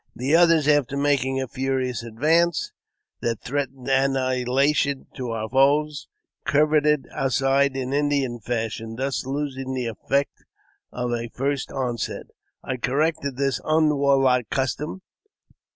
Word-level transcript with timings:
The 0.15 0.35
others, 0.35 0.67
after 0.67 0.97
making 0.97 1.39
a 1.39 1.47
furious 1.47 2.01
advance, 2.01 2.71
that 3.21 3.39
threatened 3.39 3.87
annihilation 3.87 5.05
to 5.13 5.29
our 5.29 5.47
few 5.47 5.59
foes, 5.59 6.07
curveted 6.43 7.05
aside 7.15 7.77
in 7.77 7.93
Indian 7.93 8.39
fashion, 8.39 8.95
thus 8.95 9.27
losing 9.27 9.75
the 9.75 9.85
effect 9.85 10.43
of 10.91 11.11
a 11.13 11.29
first 11.29 11.71
onset. 11.71 12.25
I 12.63 12.77
cor 12.77 12.97
rected 12.97 13.37
this 13.37 13.61
un 13.63 13.95
warlike 13.95 14.49
custom. 14.49 15.03